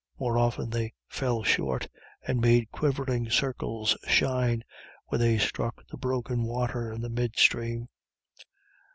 [0.19, 1.87] More often they fell short,
[2.25, 4.63] and made quivering circles shine
[5.09, 7.87] where they struck the broken water in the mid stream.